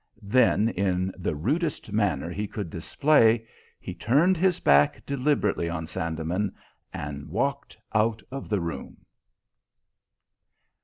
Then, 0.23 0.69
in 0.69 1.13
the 1.15 1.35
rudest 1.35 1.91
manner 1.91 2.31
he 2.31 2.47
could 2.47 2.71
display, 2.71 3.45
he 3.79 3.93
turned 3.93 4.35
his 4.35 4.59
back 4.59 5.05
deliberately 5.05 5.69
on 5.69 5.85
Sandeman 5.85 6.55
and 6.91 7.29
walked 7.29 7.77
out 7.93 8.23
of 8.31 8.49
the 8.49 8.61
room. 8.61 9.05